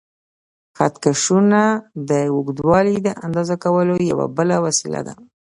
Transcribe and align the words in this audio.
خط 0.77 0.93
کشونه 1.03 1.61
د 2.09 2.11
اوږدوالي 2.33 2.95
د 3.03 3.07
اندازه 3.25 3.55
کولو 3.63 3.95
یوه 4.11 4.25
بله 4.37 4.55
وسیله 4.65 4.99
ده. 5.07 5.13